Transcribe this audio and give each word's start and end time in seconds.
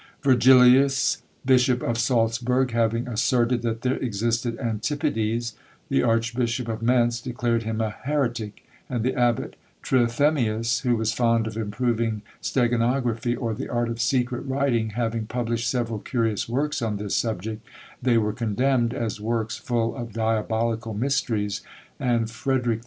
Virgilius, 0.23 1.21
Bishop 1.45 1.83
of 1.83 1.95
Saltzburg, 1.95 2.71
having 2.71 3.07
asserted 3.07 3.61
that 3.61 3.83
there 3.83 3.97
existed 3.97 4.57
antipodes, 4.57 5.53
the 5.89 6.01
Archbishop 6.01 6.67
of 6.67 6.81
Mentz 6.81 7.21
declared 7.21 7.61
him 7.61 7.79
a 7.79 7.91
heretic; 7.91 8.65
and 8.89 9.03
the 9.03 9.13
Abbot 9.13 9.55
Trithemius, 9.83 10.79
who 10.81 10.95
was 10.95 11.13
fond 11.13 11.45
of 11.45 11.55
improving 11.55 12.23
steganography 12.41 13.39
or 13.39 13.53
the 13.53 13.69
art 13.69 13.89
of 13.89 14.01
secret 14.01 14.41
writing, 14.47 14.89
having 14.97 15.27
published 15.27 15.69
several 15.69 15.99
curious 15.99 16.49
works 16.49 16.81
on 16.81 16.97
this 16.97 17.15
subject, 17.15 17.63
they 18.01 18.17
were 18.17 18.33
condemned, 18.33 18.95
as 18.95 19.21
works 19.21 19.57
full 19.57 19.95
of 19.95 20.13
diabolical 20.13 20.95
mysteries; 20.95 21.61
and 21.99 22.31
Frederic 22.31 22.79
II. 22.79 22.79